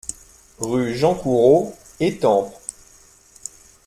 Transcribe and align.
Rue 0.57 0.95
Jean 0.95 1.13
Coureau, 1.13 1.75
Étampes 1.99 2.55